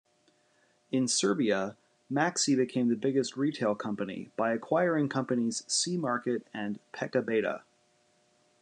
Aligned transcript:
In 0.91 1.07
Serbia, 1.07 1.77
Maxi 2.11 2.57
became 2.57 2.87
the 2.89 2.95
biggest 2.95 3.37
retail 3.37 3.75
company 3.75 4.31
by 4.35 4.51
acquiring 4.51 5.09
companies 5.09 5.63
C-market 5.67 6.47
and 6.55 6.79
Pekabeta. 6.91 7.61